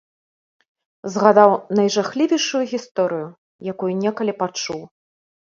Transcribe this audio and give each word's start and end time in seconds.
Згадаў 1.15 1.51
найжахлівейшую 1.79 2.63
гісторыю, 2.73 3.27
якую 3.75 3.93
некалі 4.03 4.33
пачуў. 4.45 4.81